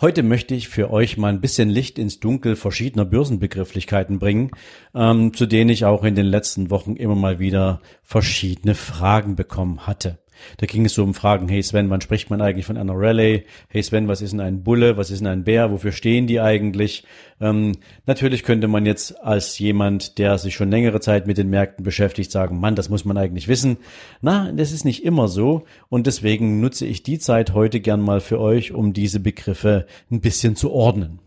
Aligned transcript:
Heute 0.00 0.22
möchte 0.22 0.54
ich 0.54 0.68
für 0.68 0.90
euch 0.90 1.16
mal 1.16 1.28
ein 1.28 1.40
bisschen 1.40 1.68
Licht 1.68 1.98
ins 1.98 2.20
Dunkel 2.20 2.56
verschiedener 2.56 3.04
Börsenbegrifflichkeiten 3.04 4.18
bringen, 4.18 4.50
ähm, 4.94 5.34
zu 5.34 5.46
denen 5.46 5.70
ich 5.70 5.84
auch 5.84 6.04
in 6.04 6.14
den 6.14 6.26
letzten 6.26 6.70
Wochen 6.70 6.96
immer 6.96 7.14
mal 7.14 7.38
wieder 7.38 7.80
verschiedene 8.02 8.74
Fragen 8.74 9.36
bekommen 9.36 9.86
hatte. 9.86 10.18
Da 10.56 10.66
ging 10.66 10.84
es 10.84 10.94
so 10.94 11.02
um 11.02 11.14
Fragen, 11.14 11.48
hey 11.48 11.62
Sven, 11.62 11.90
wann 11.90 12.00
spricht 12.00 12.30
man 12.30 12.40
eigentlich 12.40 12.66
von 12.66 12.76
einer 12.76 12.94
Rallye? 12.94 13.44
Hey 13.68 13.82
Sven, 13.82 14.08
was 14.08 14.22
ist 14.22 14.32
denn 14.32 14.40
ein 14.40 14.62
Bulle? 14.62 14.96
Was 14.96 15.10
ist 15.10 15.20
denn 15.20 15.28
ein 15.28 15.44
Bär? 15.44 15.70
Wofür 15.70 15.92
stehen 15.92 16.26
die 16.26 16.40
eigentlich? 16.40 17.04
Ähm, 17.40 17.72
natürlich 18.06 18.42
könnte 18.42 18.68
man 18.68 18.86
jetzt 18.86 19.22
als 19.22 19.58
jemand, 19.58 20.18
der 20.18 20.38
sich 20.38 20.54
schon 20.54 20.70
längere 20.70 21.00
Zeit 21.00 21.26
mit 21.26 21.38
den 21.38 21.50
Märkten 21.50 21.84
beschäftigt, 21.84 22.30
sagen, 22.30 22.60
Mann, 22.60 22.74
das 22.74 22.88
muss 22.88 23.04
man 23.04 23.16
eigentlich 23.16 23.48
wissen. 23.48 23.78
Na, 24.20 24.50
das 24.52 24.72
ist 24.72 24.84
nicht 24.84 25.04
immer 25.04 25.28
so 25.28 25.64
und 25.88 26.06
deswegen 26.06 26.60
nutze 26.60 26.86
ich 26.86 27.02
die 27.02 27.18
Zeit 27.18 27.54
heute 27.54 27.80
gern 27.80 28.00
mal 28.00 28.20
für 28.20 28.40
euch, 28.40 28.72
um 28.72 28.92
diese 28.92 29.20
Begriffe 29.20 29.86
ein 30.10 30.20
bisschen 30.20 30.56
zu 30.56 30.70
ordnen. 30.72 31.20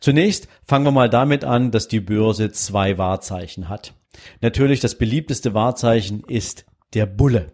Zunächst 0.00 0.48
fangen 0.64 0.86
wir 0.86 0.92
mal 0.92 1.10
damit 1.10 1.44
an, 1.44 1.70
dass 1.70 1.88
die 1.88 2.00
Börse 2.00 2.52
zwei 2.52 2.96
Wahrzeichen 2.96 3.68
hat. 3.68 3.92
Natürlich 4.40 4.80
das 4.80 4.96
beliebteste 4.96 5.54
Wahrzeichen 5.54 6.24
ist 6.26 6.64
der 6.94 7.06
Bulle. 7.06 7.52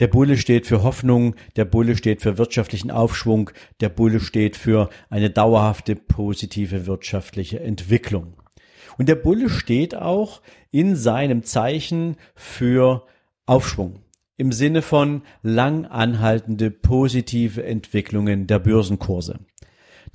Der 0.00 0.08
Bulle 0.08 0.36
steht 0.36 0.66
für 0.66 0.82
Hoffnung, 0.82 1.34
der 1.56 1.64
Bulle 1.64 1.96
steht 1.96 2.22
für 2.22 2.38
wirtschaftlichen 2.38 2.90
Aufschwung, 2.90 3.50
der 3.80 3.88
Bulle 3.88 4.20
steht 4.20 4.56
für 4.56 4.90
eine 5.10 5.30
dauerhafte 5.30 5.96
positive 5.96 6.86
wirtschaftliche 6.86 7.60
Entwicklung. 7.60 8.34
Und 8.98 9.08
der 9.08 9.16
Bulle 9.16 9.50
steht 9.50 9.94
auch 9.94 10.40
in 10.70 10.96
seinem 10.96 11.42
Zeichen 11.42 12.16
für 12.34 13.06
Aufschwung 13.46 14.00
im 14.36 14.52
Sinne 14.52 14.82
von 14.82 15.22
lang 15.42 15.86
anhaltende 15.86 16.70
positive 16.70 17.64
Entwicklungen 17.64 18.46
der 18.46 18.58
Börsenkurse. 18.58 19.38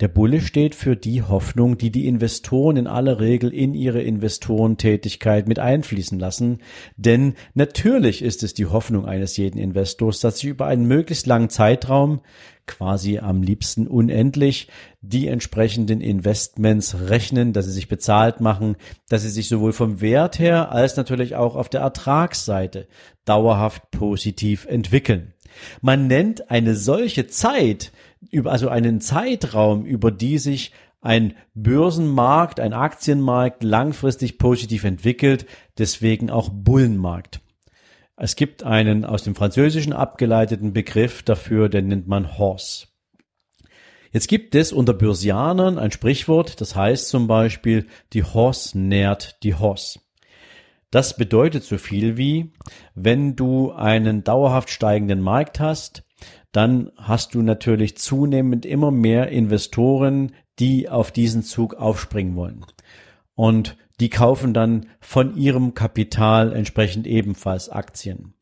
Der 0.02 0.08
Bulle 0.08 0.40
steht 0.40 0.74
für 0.74 0.96
die 0.96 1.22
Hoffnung, 1.22 1.78
die 1.78 1.92
die 1.92 2.08
Investoren 2.08 2.76
in 2.76 2.88
aller 2.88 3.20
Regel 3.20 3.54
in 3.54 3.72
ihre 3.72 4.02
Investorentätigkeit 4.02 5.46
mit 5.46 5.60
einfließen 5.60 6.18
lassen. 6.18 6.58
Denn 6.96 7.34
natürlich 7.54 8.20
ist 8.20 8.42
es 8.42 8.52
die 8.52 8.66
Hoffnung 8.66 9.06
eines 9.06 9.36
jeden 9.36 9.58
Investors, 9.58 10.18
dass 10.18 10.40
sie 10.40 10.48
über 10.48 10.66
einen 10.66 10.86
möglichst 10.86 11.28
langen 11.28 11.50
Zeitraum, 11.50 12.20
quasi 12.66 13.18
am 13.18 13.44
liebsten 13.44 13.86
unendlich, 13.86 14.66
die 15.02 15.28
entsprechenden 15.28 16.00
Investments 16.00 16.96
rechnen, 17.08 17.52
dass 17.52 17.66
sie 17.66 17.72
sich 17.72 17.86
bezahlt 17.86 18.40
machen, 18.40 18.74
dass 19.08 19.22
sie 19.22 19.30
sich 19.30 19.48
sowohl 19.48 19.72
vom 19.72 20.00
Wert 20.00 20.40
her 20.40 20.72
als 20.72 20.96
natürlich 20.96 21.36
auch 21.36 21.54
auf 21.54 21.68
der 21.68 21.82
Ertragsseite 21.82 22.88
dauerhaft 23.24 23.92
positiv 23.92 24.66
entwickeln. 24.66 25.32
Man 25.80 26.08
nennt 26.08 26.50
eine 26.50 26.74
solche 26.74 27.28
Zeit, 27.28 27.92
über, 28.30 28.52
also 28.52 28.68
einen 28.68 29.00
Zeitraum, 29.00 29.84
über 29.84 30.10
die 30.10 30.38
sich 30.38 30.72
ein 31.00 31.34
Börsenmarkt, 31.54 32.60
ein 32.60 32.72
Aktienmarkt 32.72 33.64
langfristig 33.64 34.38
positiv 34.38 34.84
entwickelt, 34.84 35.46
deswegen 35.78 36.30
auch 36.30 36.48
Bullenmarkt. 36.52 37.40
Es 38.16 38.36
gibt 38.36 38.62
einen 38.62 39.04
aus 39.04 39.24
dem 39.24 39.34
Französischen 39.34 39.92
abgeleiteten 39.92 40.72
Begriff 40.72 41.22
dafür, 41.22 41.68
den 41.68 41.88
nennt 41.88 42.06
man 42.06 42.38
Horse. 42.38 42.86
Jetzt 44.12 44.28
gibt 44.28 44.54
es 44.54 44.72
unter 44.72 44.92
Börsianern 44.92 45.78
ein 45.78 45.90
Sprichwort, 45.90 46.60
das 46.60 46.76
heißt 46.76 47.08
zum 47.08 47.26
Beispiel, 47.26 47.86
die 48.12 48.22
Horse 48.22 48.78
nährt 48.78 49.42
die 49.42 49.54
Horse. 49.54 49.98
Das 50.90 51.16
bedeutet 51.16 51.64
so 51.64 51.78
viel 51.78 52.18
wie, 52.18 52.52
wenn 52.94 53.34
du 53.34 53.72
einen 53.72 54.22
dauerhaft 54.22 54.68
steigenden 54.68 55.22
Markt 55.22 55.58
hast, 55.58 56.04
dann 56.52 56.90
hast 56.96 57.34
du 57.34 57.42
natürlich 57.42 57.96
zunehmend 57.96 58.66
immer 58.66 58.90
mehr 58.90 59.28
Investoren, 59.28 60.32
die 60.58 60.88
auf 60.88 61.10
diesen 61.10 61.42
Zug 61.42 61.74
aufspringen 61.74 62.36
wollen. 62.36 62.64
Und 63.34 63.76
die 64.00 64.10
kaufen 64.10 64.52
dann 64.52 64.86
von 65.00 65.36
ihrem 65.36 65.74
Kapital 65.74 66.52
entsprechend 66.52 67.06
ebenfalls 67.06 67.68
Aktien. 67.68 68.34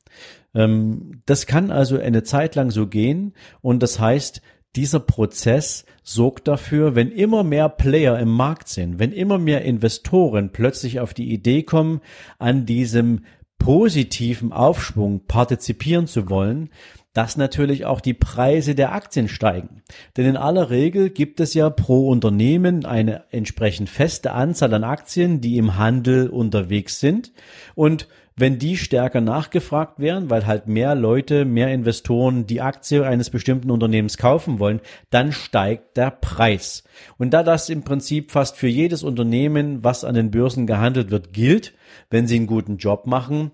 Ähm, 0.55 1.23
das 1.27 1.47
kann 1.47 1.71
also 1.71 1.99
eine 1.99 2.23
Zeit 2.23 2.55
lang 2.57 2.71
so 2.71 2.87
gehen 2.87 3.35
und 3.61 3.83
das 3.83 4.01
heißt, 4.01 4.43
dieser 4.77 5.01
Prozess 5.01 5.85
sorgt 6.05 6.47
dafür, 6.47 6.95
wenn 6.95 7.11
immer 7.11 7.43
mehr 7.43 7.69
Player 7.69 8.19
im 8.19 8.31
Markt 8.31 8.69
sind, 8.69 9.01
wenn 9.01 9.13
immer 9.13 9.39
mehr 9.39 9.63
Investoren 9.63 10.51
plötzlich 10.53 11.01
auf 11.01 11.13
die 11.13 11.33
Idee 11.33 11.65
kommen, 11.65 12.01
an 12.39 12.67
diesem 12.67 13.25
positiven 13.59 14.53
Aufschwung 14.53 15.27
partizipieren 15.27 16.07
zu 16.07 16.31
wollen, 16.31 16.71
dass 17.13 17.37
natürlich 17.37 17.87
auch 17.87 18.01
die 18.01 18.15
Preise 18.15 18.75
der 18.75 18.93
Aktien 18.93 19.29
steigen. 19.29 19.83
Denn 20.17 20.27
in 20.27 20.37
aller 20.37 20.71
Regel 20.71 21.11
gibt 21.11 21.41
es 21.41 21.55
ja 21.55 21.69
pro 21.71 22.09
Unternehmen 22.09 22.85
eine 22.85 23.25
entsprechend 23.31 23.91
feste 23.91 24.33
Anzahl 24.33 24.73
an 24.75 24.85
Aktien, 24.85 25.41
die 25.41 25.57
im 25.57 25.77
Handel 25.77 26.29
unterwegs 26.29 27.01
sind. 27.01 27.33
Und 27.75 28.07
wenn 28.37 28.59
die 28.59 28.77
stärker 28.77 29.21
nachgefragt 29.21 29.99
werden, 29.99 30.31
weil 30.31 30.47
halt 30.47 30.67
mehr 30.67 30.95
Leute, 30.95 31.45
mehr 31.45 31.73
Investoren 31.75 32.47
die 32.47 32.63
Aktie 32.63 33.05
eines 33.05 33.29
bestimmten 33.29 33.71
Unternehmens 33.71 34.17
kaufen 34.17 34.59
wollen, 34.59 34.81
dann 35.11 35.33
steigt 35.33 35.97
der 35.97 36.11
Preis. 36.11 36.85
Und 37.19 37.35
da 37.35 37.43
das 37.43 37.69
im 37.69 37.83
Prinzip 37.83 38.31
fast 38.31 38.57
für 38.57 38.69
jedes 38.69 39.03
Unternehmen, 39.03 39.85
was 39.85 40.05
an 40.05 40.15
den 40.15 40.31
Börsen 40.31 40.67
gehandelt 40.67 41.11
wird, 41.11 41.35
gilt, 41.35 41.75
wenn 42.09 42.27
sie 42.27 42.37
einen 42.37 42.47
guten 42.47 42.79
Job 42.79 43.07
machen, 43.07 43.51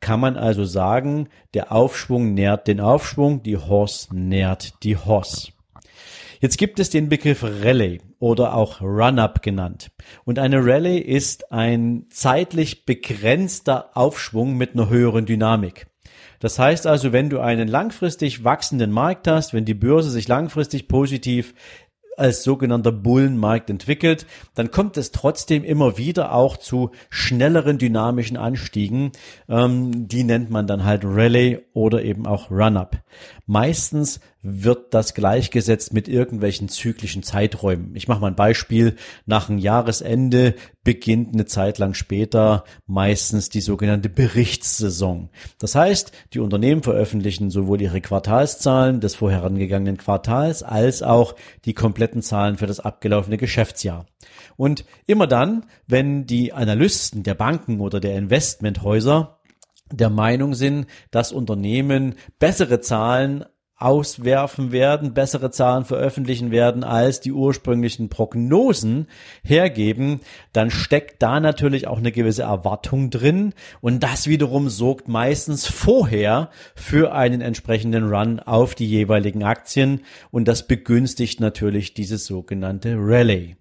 kann 0.00 0.20
man 0.20 0.36
also 0.36 0.64
sagen, 0.64 1.28
der 1.54 1.72
Aufschwung 1.72 2.34
nährt 2.34 2.68
den 2.68 2.80
Aufschwung, 2.80 3.42
die 3.42 3.56
Horse 3.56 4.14
nährt 4.14 4.82
die 4.82 4.96
Horse. 4.96 5.52
Jetzt 6.40 6.58
gibt 6.58 6.78
es 6.78 6.90
den 6.90 7.08
Begriff 7.08 7.42
Rallye 7.42 8.00
oder 8.18 8.54
auch 8.54 8.82
Run-up 8.82 9.42
genannt. 9.42 9.90
Und 10.24 10.38
eine 10.38 10.64
Rallye 10.64 10.98
ist 10.98 11.52
ein 11.52 12.06
zeitlich 12.10 12.84
begrenzter 12.84 13.96
Aufschwung 13.96 14.54
mit 14.56 14.74
einer 14.74 14.90
höheren 14.90 15.24
Dynamik. 15.24 15.86
Das 16.40 16.58
heißt 16.58 16.86
also, 16.86 17.12
wenn 17.12 17.30
du 17.30 17.40
einen 17.40 17.68
langfristig 17.68 18.44
wachsenden 18.44 18.90
Markt 18.90 19.26
hast, 19.26 19.54
wenn 19.54 19.64
die 19.64 19.72
Börse 19.72 20.10
sich 20.10 20.28
langfristig 20.28 20.88
positiv 20.88 21.54
als 22.16 22.42
sogenannter 22.42 22.92
Bullenmarkt 22.92 23.70
entwickelt, 23.70 24.26
dann 24.54 24.70
kommt 24.70 24.96
es 24.96 25.10
trotzdem 25.10 25.64
immer 25.64 25.98
wieder 25.98 26.34
auch 26.34 26.56
zu 26.56 26.90
schnelleren 27.10 27.78
dynamischen 27.78 28.36
Anstiegen. 28.36 29.12
Ähm, 29.48 30.08
die 30.08 30.24
nennt 30.24 30.50
man 30.50 30.66
dann 30.66 30.84
halt 30.84 31.02
Rallye 31.04 31.60
oder 31.72 32.02
eben 32.02 32.26
auch 32.26 32.50
Run-Up. 32.50 32.98
Meistens 33.46 34.20
wird 34.46 34.92
das 34.92 35.14
gleichgesetzt 35.14 35.94
mit 35.94 36.06
irgendwelchen 36.06 36.68
zyklischen 36.68 37.22
Zeiträumen. 37.22 37.96
Ich 37.96 38.08
mache 38.08 38.20
mal 38.20 38.28
ein 38.28 38.36
Beispiel. 38.36 38.94
Nach 39.24 39.48
einem 39.48 39.58
Jahresende 39.58 40.54
beginnt 40.84 41.32
eine 41.32 41.46
Zeit 41.46 41.78
lang 41.78 41.94
später 41.94 42.64
meistens 42.86 43.48
die 43.48 43.62
sogenannte 43.62 44.10
Berichtssaison. 44.10 45.30
Das 45.58 45.74
heißt, 45.74 46.12
die 46.34 46.40
Unternehmen 46.40 46.82
veröffentlichen 46.82 47.50
sowohl 47.50 47.80
ihre 47.80 48.02
Quartalszahlen 48.02 49.00
des 49.00 49.14
vorherangegangenen 49.14 49.96
Quartals 49.96 50.62
als 50.62 51.02
auch 51.02 51.34
die 51.64 51.72
kompletten 51.72 52.20
Zahlen 52.20 52.58
für 52.58 52.66
das 52.66 52.80
abgelaufene 52.80 53.38
Geschäftsjahr. 53.38 54.04
Und 54.56 54.84
immer 55.06 55.26
dann, 55.26 55.64
wenn 55.86 56.26
die 56.26 56.52
Analysten 56.52 57.22
der 57.22 57.34
Banken 57.34 57.80
oder 57.80 57.98
der 57.98 58.16
Investmenthäuser 58.18 59.38
der 59.90 60.10
Meinung 60.10 60.54
sind, 60.54 60.86
dass 61.10 61.32
Unternehmen 61.32 62.16
bessere 62.38 62.80
Zahlen 62.80 63.44
auswerfen 63.76 64.70
werden, 64.70 65.14
bessere 65.14 65.50
Zahlen 65.50 65.84
veröffentlichen 65.84 66.52
werden, 66.52 66.84
als 66.84 67.20
die 67.20 67.32
ursprünglichen 67.32 68.08
Prognosen 68.08 69.08
hergeben, 69.42 70.20
dann 70.52 70.70
steckt 70.70 71.22
da 71.22 71.40
natürlich 71.40 71.88
auch 71.88 71.98
eine 71.98 72.12
gewisse 72.12 72.42
Erwartung 72.42 73.10
drin 73.10 73.52
und 73.80 74.02
das 74.02 74.28
wiederum 74.28 74.68
sorgt 74.68 75.08
meistens 75.08 75.66
vorher 75.66 76.50
für 76.76 77.12
einen 77.12 77.40
entsprechenden 77.40 78.08
Run 78.12 78.38
auf 78.38 78.76
die 78.76 78.88
jeweiligen 78.88 79.42
Aktien 79.42 80.02
und 80.30 80.46
das 80.46 80.68
begünstigt 80.68 81.40
natürlich 81.40 81.94
dieses 81.94 82.26
sogenannte 82.26 82.94
Rallye. 82.96 83.56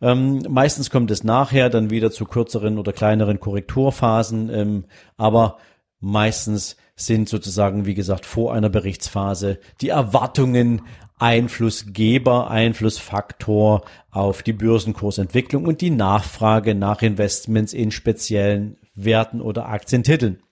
Ähm, 0.00 0.42
meistens 0.48 0.90
kommt 0.90 1.10
es 1.10 1.24
nachher 1.24 1.70
dann 1.70 1.90
wieder 1.90 2.10
zu 2.10 2.24
kürzeren 2.26 2.78
oder 2.78 2.92
kleineren 2.92 3.40
Korrekturphasen, 3.40 4.50
ähm, 4.50 4.84
aber 5.16 5.58
meistens 6.00 6.76
sind 6.94 7.28
sozusagen, 7.28 7.84
wie 7.86 7.94
gesagt, 7.94 8.24
vor 8.24 8.54
einer 8.54 8.70
Berichtsphase 8.70 9.58
die 9.80 9.90
Erwartungen 9.90 10.82
Einflussgeber, 11.18 12.50
Einflussfaktor 12.50 13.84
auf 14.10 14.42
die 14.42 14.52
Börsenkursentwicklung 14.52 15.64
und 15.64 15.80
die 15.80 15.90
Nachfrage 15.90 16.74
nach 16.74 17.00
Investments 17.02 17.72
in 17.72 17.90
speziellen 17.90 18.76
Werten 18.94 19.40
oder 19.40 19.68
Aktientiteln. 19.68 20.42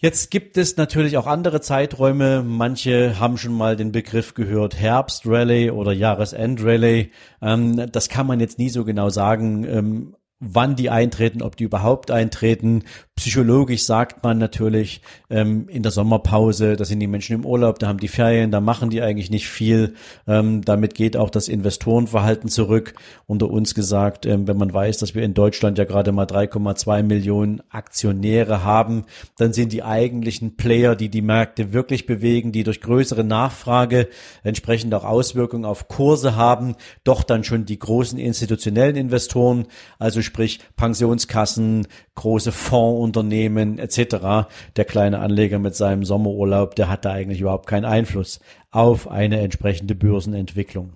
Jetzt 0.00 0.30
gibt 0.30 0.56
es 0.56 0.76
natürlich 0.76 1.16
auch 1.16 1.26
andere 1.26 1.60
Zeiträume. 1.60 2.44
Manche 2.44 3.18
haben 3.18 3.36
schon 3.36 3.54
mal 3.54 3.74
den 3.74 3.90
Begriff 3.90 4.34
gehört, 4.34 4.78
Herbstrallye 4.78 5.72
oder 5.72 5.90
Jahresendrallye. 5.92 7.10
Ähm, 7.42 7.90
das 7.90 8.08
kann 8.08 8.28
man 8.28 8.38
jetzt 8.38 8.58
nie 8.58 8.70
so 8.70 8.84
genau 8.84 9.08
sagen. 9.08 10.14
Wann 10.40 10.76
die 10.76 10.88
eintreten, 10.88 11.42
ob 11.42 11.56
die 11.56 11.64
überhaupt 11.64 12.12
eintreten. 12.12 12.84
Psychologisch 13.16 13.82
sagt 13.82 14.22
man 14.22 14.38
natürlich 14.38 15.02
ähm, 15.30 15.68
in 15.68 15.82
der 15.82 15.90
Sommerpause, 15.90 16.76
da 16.76 16.84
sind 16.84 17.00
die 17.00 17.08
Menschen 17.08 17.34
im 17.34 17.44
Urlaub, 17.44 17.80
da 17.80 17.88
haben 17.88 17.98
die 17.98 18.06
Ferien, 18.06 18.52
da 18.52 18.60
machen 18.60 18.90
die 18.90 19.02
eigentlich 19.02 19.30
nicht 19.30 19.48
viel. 19.48 19.94
Ähm, 20.28 20.64
damit 20.64 20.94
geht 20.94 21.16
auch 21.16 21.30
das 21.30 21.48
Investorenverhalten 21.48 22.48
zurück. 22.48 22.94
Unter 23.26 23.50
uns 23.50 23.74
gesagt, 23.74 24.26
ähm, 24.26 24.46
wenn 24.46 24.56
man 24.56 24.72
weiß, 24.72 24.98
dass 24.98 25.16
wir 25.16 25.24
in 25.24 25.34
Deutschland 25.34 25.76
ja 25.76 25.84
gerade 25.84 26.12
mal 26.12 26.26
3,2 26.26 27.02
Millionen 27.02 27.60
Aktionäre 27.70 28.62
haben, 28.62 29.06
dann 29.38 29.52
sind 29.52 29.72
die 29.72 29.82
eigentlichen 29.82 30.56
Player, 30.56 30.94
die 30.94 31.08
die 31.08 31.22
Märkte 31.22 31.72
wirklich 31.72 32.06
bewegen, 32.06 32.52
die 32.52 32.62
durch 32.62 32.80
größere 32.80 33.24
Nachfrage 33.24 34.06
entsprechend 34.44 34.94
auch 34.94 35.04
Auswirkungen 35.04 35.64
auf 35.64 35.88
Kurse 35.88 36.36
haben, 36.36 36.76
doch 37.02 37.24
dann 37.24 37.42
schon 37.42 37.64
die 37.64 37.80
großen 37.80 38.20
institutionellen 38.20 38.94
Investoren, 38.94 39.66
also 39.98 40.22
sprich 40.28 40.60
Pensionskassen, 40.76 41.88
große 42.14 42.52
Fondsunternehmen 42.52 43.80
etc. 43.80 44.48
Der 44.76 44.84
kleine 44.84 45.18
Anleger 45.18 45.58
mit 45.58 45.74
seinem 45.74 46.04
Sommerurlaub, 46.04 46.76
der 46.76 46.88
hat 46.88 47.04
da 47.04 47.12
eigentlich 47.12 47.40
überhaupt 47.40 47.66
keinen 47.66 47.84
Einfluss 47.84 48.38
auf 48.70 49.10
eine 49.10 49.40
entsprechende 49.40 49.96
Börsenentwicklung. 49.96 50.92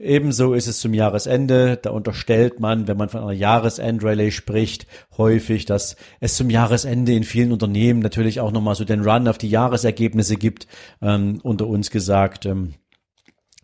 Ebenso 0.00 0.54
ist 0.54 0.66
es 0.66 0.80
zum 0.80 0.94
Jahresende. 0.94 1.76
Da 1.76 1.90
unterstellt 1.90 2.58
man, 2.58 2.88
wenn 2.88 2.96
man 2.96 3.10
von 3.10 3.20
einer 3.20 3.32
Jahresendrallye 3.32 4.30
spricht, 4.30 4.86
häufig, 5.18 5.66
dass 5.66 5.96
es 6.20 6.36
zum 6.36 6.48
Jahresende 6.48 7.12
in 7.12 7.22
vielen 7.22 7.52
Unternehmen 7.52 8.00
natürlich 8.00 8.40
auch 8.40 8.50
nochmal 8.50 8.76
so 8.76 8.84
den 8.84 9.02
Run 9.02 9.28
auf 9.28 9.36
die 9.36 9.50
Jahresergebnisse 9.50 10.36
gibt. 10.36 10.66
Ähm, 11.02 11.38
unter 11.42 11.66
uns 11.66 11.90
gesagt, 11.90 12.46
ähm, 12.46 12.72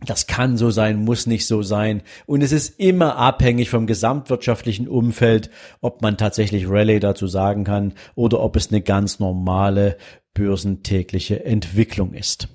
das 0.04 0.26
kann 0.26 0.58
so 0.58 0.70
sein, 0.70 1.04
muss 1.04 1.26
nicht 1.26 1.46
so 1.46 1.62
sein. 1.62 2.02
Und 2.26 2.42
es 2.42 2.52
ist 2.52 2.78
immer 2.78 3.16
abhängig 3.16 3.70
vom 3.70 3.86
gesamtwirtschaftlichen 3.86 4.88
Umfeld, 4.88 5.50
ob 5.80 6.02
man 6.02 6.18
tatsächlich 6.18 6.68
Rallye 6.68 7.00
dazu 7.00 7.26
sagen 7.26 7.64
kann 7.64 7.94
oder 8.14 8.40
ob 8.40 8.56
es 8.56 8.70
eine 8.70 8.82
ganz 8.82 9.18
normale 9.20 9.96
börsentägliche 10.34 11.44
Entwicklung 11.44 12.12
ist. 12.12 12.48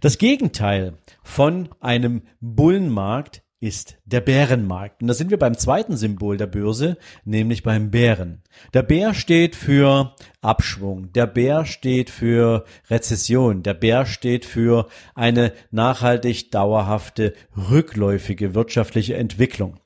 Das 0.00 0.18
Gegenteil 0.18 0.98
von 1.22 1.68
einem 1.80 2.22
Bullenmarkt 2.40 3.43
ist 3.64 3.96
der 4.04 4.20
Bärenmarkt. 4.20 5.00
Und 5.00 5.08
da 5.08 5.14
sind 5.14 5.30
wir 5.30 5.38
beim 5.38 5.56
zweiten 5.56 5.96
Symbol 5.96 6.36
der 6.36 6.46
Börse, 6.46 6.98
nämlich 7.24 7.62
beim 7.62 7.90
Bären. 7.90 8.42
Der 8.74 8.82
Bär 8.82 9.14
steht 9.14 9.56
für 9.56 10.14
Abschwung. 10.42 11.10
Der 11.14 11.26
Bär 11.26 11.64
steht 11.64 12.10
für 12.10 12.66
Rezession. 12.90 13.62
Der 13.62 13.72
Bär 13.72 14.04
steht 14.04 14.44
für 14.44 14.88
eine 15.14 15.54
nachhaltig 15.70 16.50
dauerhafte, 16.50 17.32
rückläufige 17.56 18.54
wirtschaftliche 18.54 19.14
Entwicklung. 19.14 19.80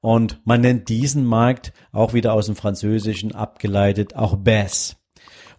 Und 0.00 0.40
man 0.44 0.62
nennt 0.62 0.88
diesen 0.88 1.24
Markt 1.24 1.72
auch 1.92 2.14
wieder 2.14 2.32
aus 2.32 2.46
dem 2.46 2.56
Französischen 2.56 3.32
abgeleitet 3.32 4.16
auch 4.16 4.34
Bass. 4.38 4.96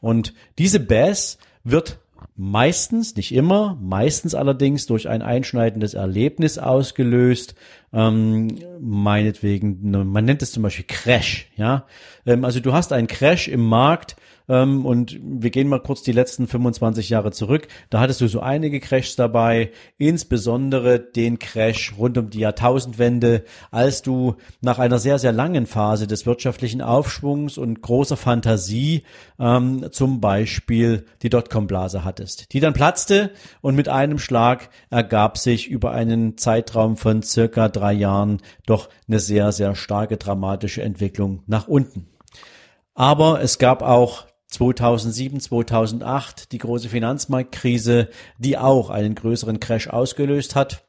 Und 0.01 0.33
diese 0.57 0.81
Bass 0.81 1.37
wird 1.63 2.00
meistens, 2.35 3.15
nicht 3.15 3.33
immer, 3.33 3.77
meistens 3.81 4.35
allerdings 4.35 4.85
durch 4.85 5.09
ein 5.09 5.21
einschneidendes 5.21 5.93
Erlebnis 5.93 6.57
ausgelöst. 6.57 7.55
Ähm, 7.93 8.57
meinetwegen, 8.79 9.91
man 10.11 10.25
nennt 10.25 10.41
es 10.41 10.51
zum 10.51 10.63
Beispiel 10.63 10.85
Crash, 10.87 11.47
ja. 11.55 11.85
Ähm, 12.25 12.45
also 12.45 12.59
du 12.59 12.73
hast 12.73 12.93
einen 12.93 13.07
Crash 13.07 13.47
im 13.47 13.65
Markt, 13.65 14.15
ähm, 14.51 14.85
und 14.85 15.17
wir 15.23 15.49
gehen 15.49 15.69
mal 15.69 15.79
kurz 15.79 16.03
die 16.03 16.11
letzten 16.11 16.45
25 16.45 17.09
Jahre 17.09 17.31
zurück. 17.31 17.69
Da 17.89 18.01
hattest 18.01 18.19
du 18.19 18.27
so 18.27 18.41
einige 18.41 18.81
Crashs 18.81 19.15
dabei, 19.15 19.71
insbesondere 19.97 20.99
den 20.99 21.39
Crash 21.39 21.93
rund 21.97 22.17
um 22.17 22.29
die 22.29 22.39
Jahrtausendwende, 22.39 23.45
als 23.71 24.01
du 24.01 24.35
nach 24.59 24.77
einer 24.77 24.99
sehr, 24.99 25.19
sehr 25.19 25.31
langen 25.31 25.65
Phase 25.65 26.05
des 26.05 26.25
wirtschaftlichen 26.25 26.81
Aufschwungs 26.81 27.57
und 27.57 27.81
großer 27.81 28.17
Fantasie 28.17 29.03
ähm, 29.39 29.87
zum 29.91 30.19
Beispiel 30.19 31.05
die 31.21 31.29
Dotcom-Blase 31.29 32.03
hattest, 32.03 32.51
die 32.51 32.59
dann 32.59 32.73
platzte 32.73 33.31
und 33.61 33.75
mit 33.75 33.87
einem 33.87 34.19
Schlag 34.19 34.69
ergab 34.89 35.37
sich 35.37 35.69
über 35.69 35.91
einen 35.91 36.37
Zeitraum 36.37 36.97
von 36.97 37.23
circa 37.23 37.69
drei 37.69 37.93
Jahren 37.93 38.41
doch 38.65 38.89
eine 39.07 39.19
sehr, 39.19 39.53
sehr 39.53 39.75
starke 39.75 40.17
dramatische 40.17 40.81
Entwicklung 40.81 41.43
nach 41.47 41.69
unten. 41.69 42.07
Aber 42.93 43.41
es 43.41 43.57
gab 43.57 43.81
auch 43.81 44.25
2007, 44.51 45.39
2008 45.39 46.51
die 46.51 46.59
große 46.59 46.89
Finanzmarktkrise, 46.89 48.09
die 48.37 48.57
auch 48.57 48.89
einen 48.89 49.15
größeren 49.15 49.59
Crash 49.59 49.87
ausgelöst 49.87 50.55
hat, 50.55 50.85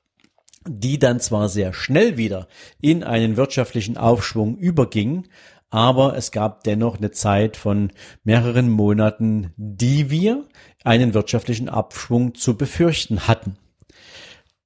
die 0.68 0.98
dann 0.98 1.20
zwar 1.20 1.48
sehr 1.48 1.72
schnell 1.72 2.16
wieder 2.16 2.48
in 2.80 3.02
einen 3.02 3.36
wirtschaftlichen 3.36 3.96
Aufschwung 3.96 4.56
überging, 4.56 5.28
aber 5.70 6.16
es 6.16 6.32
gab 6.32 6.64
dennoch 6.64 6.98
eine 6.98 7.12
Zeit 7.12 7.56
von 7.56 7.92
mehreren 8.24 8.68
Monaten, 8.68 9.52
die 9.56 10.10
wir 10.10 10.46
einen 10.84 11.14
wirtschaftlichen 11.14 11.68
Abschwung 11.68 12.34
zu 12.34 12.58
befürchten 12.58 13.26
hatten. 13.26 13.56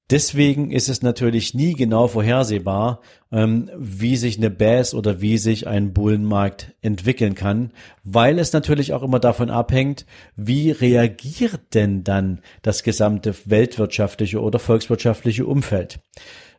Deswegen 0.09 0.71
ist 0.71 0.89
es 0.89 1.03
natürlich 1.03 1.53
nie 1.53 1.73
genau 1.73 2.07
vorhersehbar, 2.07 3.01
ähm, 3.33 3.69
wie 3.77 4.17
sich 4.17 4.39
eine 4.39 4.51
Bass 4.51 4.95
oder 4.95 5.21
wie 5.21 5.37
sich 5.37 5.67
ein 5.67 5.93
Bullenmarkt 5.93 6.75
entwickeln 6.81 7.35
kann, 7.35 7.73
weil 8.05 8.39
es 8.39 8.53
natürlich 8.53 8.93
auch 8.93 9.03
immer 9.03 9.19
davon 9.19 9.51
abhängt, 9.51 10.07
wie 10.37 10.71
reagiert 10.71 11.75
denn 11.75 12.05
dann 12.05 12.41
das 12.63 12.85
gesamte 12.85 13.35
weltwirtschaftliche 13.47 14.41
oder 14.41 14.61
volkswirtschaftliche 14.61 15.45
Umfeld. 15.45 15.99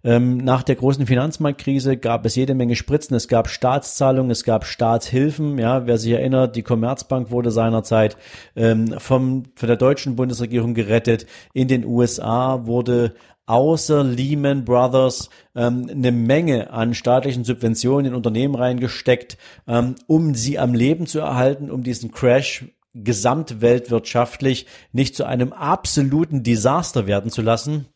Ähm, 0.03 0.37
nach 0.37 0.63
der 0.63 0.75
großen 0.75 1.07
Finanzmarktkrise 1.07 1.97
gab 1.97 2.25
es 2.25 2.35
jede 2.35 2.53
Menge 2.53 2.75
Spritzen, 2.75 3.15
es 3.15 3.27
gab 3.27 3.49
Staatszahlungen, 3.49 4.31
es 4.31 4.43
gab 4.43 4.65
Staatshilfen. 4.65 5.57
Ja, 5.57 5.87
wer 5.87 5.97
sich 5.97 6.11
erinnert, 6.11 6.55
die 6.55 6.63
Commerzbank 6.63 7.31
wurde 7.31 7.51
seinerzeit 7.51 8.17
ähm, 8.55 8.95
vom, 8.99 9.43
von 9.55 9.67
der 9.67 9.77
deutschen 9.77 10.15
Bundesregierung 10.15 10.73
gerettet. 10.73 11.25
In 11.53 11.67
den 11.67 11.85
USA 11.85 12.65
wurde 12.65 13.15
außer 13.47 14.03
Lehman 14.03 14.63
Brothers 14.63 15.29
ähm, 15.55 15.87
eine 15.89 16.11
Menge 16.11 16.69
an 16.71 16.93
staatlichen 16.93 17.43
Subventionen 17.43 18.07
in 18.07 18.15
Unternehmen 18.15 18.55
reingesteckt, 18.55 19.37
ähm, 19.67 19.95
um 20.05 20.35
sie 20.35 20.59
am 20.59 20.75
Leben 20.75 21.07
zu 21.07 21.19
erhalten, 21.19 21.71
um 21.71 21.81
diesen 21.81 22.11
Crash 22.11 22.65
gesamtweltwirtschaftlich 22.93 24.67
nicht 24.91 25.15
zu 25.15 25.25
einem 25.25 25.53
absoluten 25.53 26.43
Desaster 26.43 27.07
werden 27.07 27.31
zu 27.31 27.41
lassen. 27.41 27.87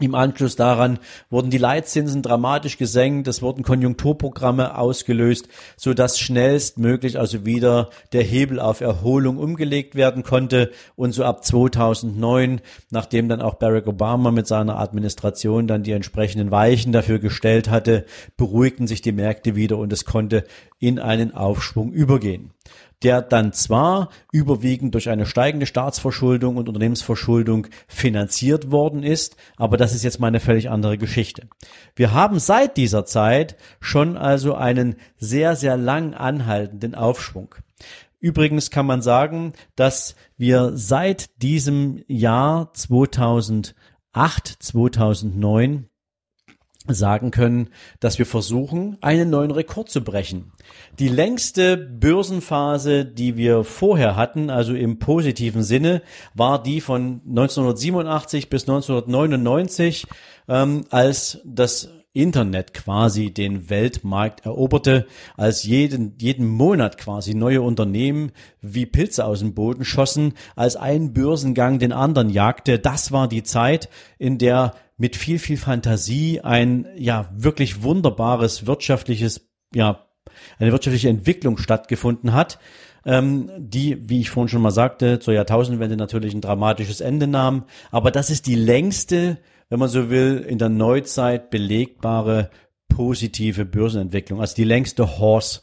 Im 0.00 0.14
Anschluss 0.14 0.56
daran 0.56 0.98
wurden 1.28 1.50
die 1.50 1.58
Leitzinsen 1.58 2.22
dramatisch 2.22 2.78
gesenkt, 2.78 3.28
es 3.28 3.42
wurden 3.42 3.62
Konjunkturprogramme 3.62 4.78
ausgelöst, 4.78 5.46
so 5.76 5.92
dass 5.92 6.18
schnellstmöglich 6.18 7.18
also 7.18 7.44
wieder 7.44 7.90
der 8.12 8.22
Hebel 8.22 8.60
auf 8.60 8.80
Erholung 8.80 9.36
umgelegt 9.36 9.94
werden 9.94 10.22
konnte. 10.22 10.70
Und 10.96 11.12
so 11.12 11.24
ab 11.24 11.44
2009, 11.44 12.62
nachdem 12.90 13.28
dann 13.28 13.42
auch 13.42 13.54
Barack 13.54 13.86
Obama 13.86 14.30
mit 14.30 14.46
seiner 14.46 14.78
Administration 14.78 15.66
dann 15.66 15.82
die 15.82 15.92
entsprechenden 15.92 16.50
Weichen 16.50 16.92
dafür 16.92 17.18
gestellt 17.18 17.68
hatte, 17.68 18.06
beruhigten 18.38 18.86
sich 18.86 19.02
die 19.02 19.12
Märkte 19.12 19.54
wieder 19.54 19.76
und 19.76 19.92
es 19.92 20.06
konnte 20.06 20.44
in 20.78 20.98
einen 20.98 21.34
Aufschwung 21.34 21.92
übergehen 21.92 22.54
der 23.02 23.22
dann 23.22 23.52
zwar 23.52 24.10
überwiegend 24.32 24.94
durch 24.94 25.08
eine 25.08 25.26
steigende 25.26 25.66
Staatsverschuldung 25.66 26.56
und 26.56 26.68
Unternehmensverschuldung 26.68 27.66
finanziert 27.88 28.70
worden 28.70 29.02
ist, 29.02 29.36
aber 29.56 29.76
das 29.76 29.94
ist 29.94 30.04
jetzt 30.04 30.20
mal 30.20 30.28
eine 30.28 30.40
völlig 30.40 30.70
andere 30.70 30.98
Geschichte. 30.98 31.48
Wir 31.96 32.12
haben 32.12 32.38
seit 32.38 32.76
dieser 32.76 33.04
Zeit 33.04 33.56
schon 33.80 34.16
also 34.16 34.54
einen 34.54 34.96
sehr, 35.16 35.56
sehr 35.56 35.76
lang 35.76 36.14
anhaltenden 36.14 36.94
Aufschwung. 36.94 37.54
Übrigens 38.20 38.70
kann 38.70 38.84
man 38.84 39.00
sagen, 39.00 39.54
dass 39.76 40.14
wir 40.36 40.72
seit 40.74 41.42
diesem 41.42 42.04
Jahr 42.06 42.72
2008, 42.74 43.74
2009 44.58 45.89
sagen 46.88 47.30
können, 47.30 47.68
dass 48.00 48.18
wir 48.18 48.26
versuchen, 48.26 48.96
einen 49.00 49.30
neuen 49.30 49.50
Rekord 49.50 49.90
zu 49.90 50.02
brechen. 50.02 50.52
Die 50.98 51.08
längste 51.08 51.76
Börsenphase, 51.76 53.04
die 53.04 53.36
wir 53.36 53.64
vorher 53.64 54.16
hatten, 54.16 54.50
also 54.50 54.74
im 54.74 54.98
positiven 54.98 55.62
Sinne, 55.62 56.02
war 56.34 56.62
die 56.62 56.80
von 56.80 57.20
1987 57.28 58.48
bis 58.48 58.62
1999, 58.62 60.06
ähm, 60.48 60.84
als 60.90 61.40
das 61.44 61.90
Internet 62.12 62.74
quasi 62.74 63.30
den 63.30 63.70
Weltmarkt 63.70 64.44
eroberte, 64.44 65.06
als 65.36 65.62
jeden, 65.62 66.16
jeden 66.18 66.48
Monat 66.48 66.98
quasi 66.98 67.34
neue 67.34 67.62
Unternehmen 67.62 68.32
wie 68.60 68.84
Pilze 68.84 69.24
aus 69.24 69.40
dem 69.40 69.54
Boden 69.54 69.84
schossen, 69.84 70.34
als 70.56 70.74
ein 70.74 71.12
Börsengang 71.12 71.78
den 71.78 71.92
anderen 71.92 72.28
jagte. 72.28 72.80
Das 72.80 73.12
war 73.12 73.28
die 73.28 73.44
Zeit, 73.44 73.88
in 74.18 74.38
der 74.38 74.74
mit 75.00 75.16
viel, 75.16 75.38
viel 75.38 75.56
Fantasie 75.56 76.40
ein, 76.40 76.86
ja, 76.96 77.28
wirklich 77.36 77.82
wunderbares 77.82 78.66
wirtschaftliches, 78.66 79.48
ja, 79.74 80.06
eine 80.58 80.70
wirtschaftliche 80.70 81.08
Entwicklung 81.08 81.58
stattgefunden 81.58 82.32
hat, 82.32 82.58
ähm, 83.04 83.50
die, 83.58 84.08
wie 84.08 84.20
ich 84.20 84.30
vorhin 84.30 84.48
schon 84.48 84.62
mal 84.62 84.70
sagte, 84.70 85.18
zur 85.18 85.34
Jahrtausendwende 85.34 85.96
natürlich 85.96 86.34
ein 86.34 86.40
dramatisches 86.40 87.00
Ende 87.00 87.26
nahm. 87.26 87.64
Aber 87.90 88.10
das 88.10 88.30
ist 88.30 88.46
die 88.46 88.54
längste 88.54 89.38
wenn 89.70 89.78
man 89.78 89.88
so 89.88 90.10
will, 90.10 90.44
in 90.46 90.58
der 90.58 90.68
Neuzeit 90.68 91.48
belegbare 91.48 92.50
positive 92.88 93.64
Börsenentwicklung, 93.64 94.40
also 94.40 94.56
die 94.56 94.64
längste 94.64 95.18
Horse, 95.18 95.60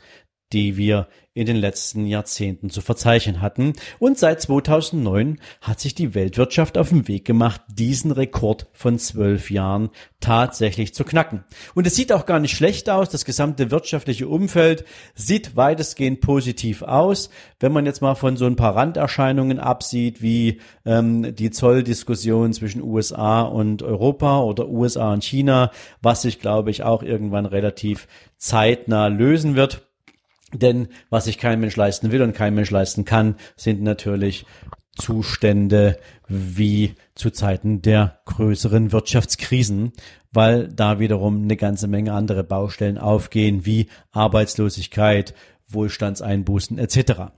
die 0.53 0.77
wir 0.77 1.07
in 1.37 1.45
den 1.45 1.55
letzten 1.55 2.07
Jahrzehnten 2.07 2.69
zu 2.69 2.81
verzeichnen 2.81 3.41
hatten. 3.41 3.73
Und 3.99 4.17
seit 4.17 4.41
2009 4.41 5.39
hat 5.61 5.79
sich 5.79 5.93
die 5.93 6.15
Weltwirtschaft 6.15 6.77
auf 6.77 6.89
den 6.89 7.07
Weg 7.07 7.25
gemacht, 7.25 7.61
diesen 7.69 8.11
Rekord 8.11 8.67
von 8.73 8.97
zwölf 8.97 9.51
Jahren 9.51 9.89
tatsächlich 10.19 10.95
zu 10.95 11.03
knacken. 11.03 11.43
Und 11.75 11.85
es 11.85 11.95
sieht 11.95 12.11
auch 12.11 12.25
gar 12.25 12.39
nicht 12.39 12.57
schlecht 12.57 12.89
aus. 12.89 13.09
Das 13.09 13.23
gesamte 13.23 13.69
wirtschaftliche 13.69 14.27
Umfeld 14.27 14.83
sieht 15.13 15.55
weitestgehend 15.55 16.21
positiv 16.21 16.81
aus. 16.81 17.29
Wenn 17.59 17.71
man 17.71 17.85
jetzt 17.85 18.01
mal 18.01 18.15
von 18.15 18.35
so 18.35 18.45
ein 18.45 18.55
paar 18.55 18.75
Randerscheinungen 18.75 19.59
absieht, 19.59 20.21
wie 20.21 20.59
ähm, 20.85 21.35
die 21.35 21.51
Zolldiskussion 21.51 22.51
zwischen 22.53 22.81
USA 22.81 23.41
und 23.43 23.83
Europa 23.83 24.41
oder 24.41 24.67
USA 24.67 25.13
und 25.13 25.23
China, 25.23 25.71
was 26.01 26.23
sich, 26.23 26.39
glaube 26.39 26.71
ich, 26.71 26.81
auch 26.81 27.03
irgendwann 27.03 27.45
relativ 27.45 28.07
zeitnah 28.37 29.07
lösen 29.07 29.55
wird 29.55 29.86
denn 30.53 30.87
was 31.09 31.25
sich 31.25 31.37
kein 31.37 31.59
Mensch 31.59 31.75
leisten 31.75 32.11
will 32.11 32.21
und 32.21 32.33
kein 32.33 32.55
Mensch 32.55 32.71
leisten 32.71 33.05
kann, 33.05 33.35
sind 33.55 33.81
natürlich 33.81 34.45
Zustände 34.95 35.99
wie 36.27 36.95
zu 37.15 37.29
Zeiten 37.29 37.81
der 37.81 38.19
größeren 38.25 38.91
Wirtschaftskrisen, 38.91 39.93
weil 40.31 40.67
da 40.67 40.99
wiederum 40.99 41.43
eine 41.43 41.55
ganze 41.55 41.87
Menge 41.87 42.13
andere 42.13 42.43
Baustellen 42.43 42.97
aufgehen, 42.97 43.65
wie 43.65 43.87
Arbeitslosigkeit, 44.11 45.33
Wohlstandseinbußen 45.69 46.77
etc. 46.79 47.31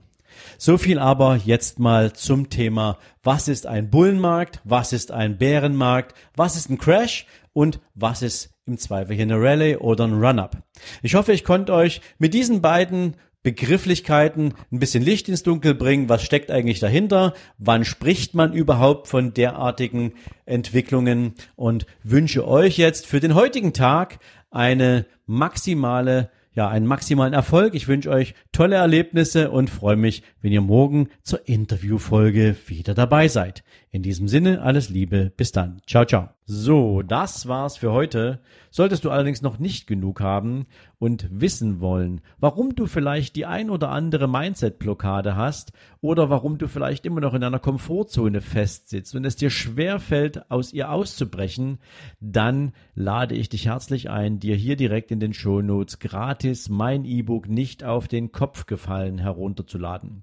So 0.58 0.78
viel 0.78 0.98
aber 0.98 1.36
jetzt 1.36 1.78
mal 1.78 2.12
zum 2.12 2.48
Thema, 2.48 2.98
was 3.22 3.48
ist 3.48 3.66
ein 3.66 3.90
Bullenmarkt, 3.90 4.60
was 4.64 4.92
ist 4.92 5.10
ein 5.10 5.36
Bärenmarkt, 5.36 6.14
was 6.36 6.56
ist 6.56 6.70
ein 6.70 6.78
Crash 6.78 7.26
und 7.60 7.78
was 7.94 8.22
ist 8.22 8.54
im 8.64 8.78
Zweifel 8.78 9.14
hier 9.14 9.24
eine 9.24 9.38
Rallye 9.38 9.76
oder 9.76 10.04
ein 10.04 10.14
Run-Up. 10.14 10.62
Ich 11.02 11.14
hoffe, 11.14 11.34
ich 11.34 11.44
konnte 11.44 11.74
euch 11.74 12.00
mit 12.18 12.32
diesen 12.32 12.62
beiden 12.62 13.16
Begrifflichkeiten 13.42 14.54
ein 14.72 14.78
bisschen 14.78 15.04
Licht 15.04 15.28
ins 15.28 15.42
Dunkel 15.42 15.74
bringen. 15.74 16.08
Was 16.08 16.22
steckt 16.22 16.50
eigentlich 16.50 16.80
dahinter? 16.80 17.34
Wann 17.58 17.84
spricht 17.84 18.32
man 18.32 18.54
überhaupt 18.54 19.08
von 19.08 19.34
derartigen 19.34 20.14
Entwicklungen? 20.46 21.34
Und 21.54 21.84
wünsche 22.02 22.48
euch 22.48 22.78
jetzt 22.78 23.06
für 23.06 23.20
den 23.20 23.34
heutigen 23.34 23.74
Tag 23.74 24.20
eine 24.50 25.04
maximale 25.26 26.30
ja, 26.52 26.68
einen 26.68 26.86
maximalen 26.86 27.32
Erfolg. 27.32 27.74
Ich 27.74 27.86
wünsche 27.86 28.10
euch 28.10 28.34
tolle 28.52 28.76
Erlebnisse 28.76 29.50
und 29.50 29.70
freue 29.70 29.96
mich, 29.96 30.22
wenn 30.42 30.52
ihr 30.52 30.60
morgen 30.60 31.08
zur 31.22 31.48
Interviewfolge 31.48 32.56
wieder 32.66 32.92
dabei 32.92 33.28
seid. 33.28 33.62
In 33.92 34.04
diesem 34.04 34.28
Sinne, 34.28 34.62
alles 34.62 34.88
Liebe, 34.88 35.32
bis 35.36 35.50
dann. 35.50 35.82
Ciao, 35.84 36.04
ciao. 36.04 36.28
So, 36.46 37.02
das 37.02 37.48
war's 37.48 37.76
für 37.76 37.90
heute. 37.90 38.38
Solltest 38.70 39.04
du 39.04 39.10
allerdings 39.10 39.42
noch 39.42 39.58
nicht 39.58 39.88
genug 39.88 40.20
haben 40.20 40.66
und 41.00 41.28
wissen 41.32 41.80
wollen, 41.80 42.20
warum 42.38 42.76
du 42.76 42.86
vielleicht 42.86 43.34
die 43.34 43.46
ein 43.46 43.68
oder 43.68 43.90
andere 43.90 44.28
Mindset-Blockade 44.28 45.34
hast 45.34 45.72
oder 46.00 46.30
warum 46.30 46.56
du 46.56 46.68
vielleicht 46.68 47.04
immer 47.04 47.20
noch 47.20 47.34
in 47.34 47.42
einer 47.42 47.58
Komfortzone 47.58 48.40
festsitzt 48.40 49.16
und 49.16 49.24
es 49.24 49.34
dir 49.34 49.50
schwer 49.50 49.98
fällt, 49.98 50.52
aus 50.52 50.72
ihr 50.72 50.92
auszubrechen, 50.92 51.78
dann 52.20 52.72
lade 52.94 53.34
ich 53.34 53.48
dich 53.48 53.66
herzlich 53.66 54.08
ein, 54.08 54.38
dir 54.38 54.54
hier 54.54 54.76
direkt 54.76 55.10
in 55.10 55.18
den 55.18 55.34
Shownotes 55.34 55.98
gratis 55.98 56.68
mein 56.68 57.04
E-Book 57.04 57.48
nicht 57.48 57.82
auf 57.82 58.06
den 58.06 58.30
Kopf 58.30 58.66
gefallen 58.66 59.18
herunterzuladen. 59.18 60.22